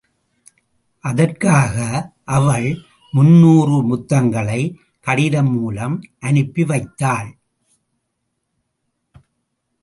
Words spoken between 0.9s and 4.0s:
அதற்காக அவள் முன்னூறு